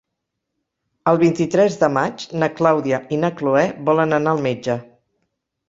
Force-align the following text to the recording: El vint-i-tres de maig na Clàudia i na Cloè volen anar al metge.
El 1.11 1.19
vint-i-tres 1.23 1.77
de 1.83 1.91
maig 1.99 2.25
na 2.45 2.49
Clàudia 2.61 3.03
i 3.17 3.21
na 3.27 3.33
Cloè 3.43 3.69
volen 3.93 4.19
anar 4.21 4.35
al 4.37 4.45
metge. 4.51 4.83